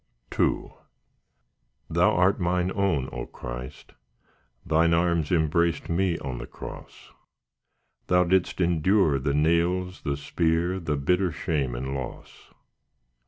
[0.39, 0.73] II
[1.87, 3.93] Thou art mine own, O Christ;
[4.65, 7.11] Thine arms Embraced me on the Cross;
[8.07, 12.51] Thou didst endure the nails, the spear, The bitter shame and loss.